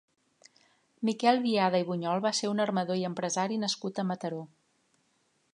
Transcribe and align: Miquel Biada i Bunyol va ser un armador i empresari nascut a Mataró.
Miquel 1.09 1.41
Biada 1.43 1.83
i 1.83 1.85
Bunyol 1.91 2.25
va 2.29 2.33
ser 2.39 2.51
un 2.55 2.65
armador 2.65 3.01
i 3.03 3.07
empresari 3.13 3.63
nascut 3.67 4.03
a 4.05 4.11
Mataró. 4.13 4.45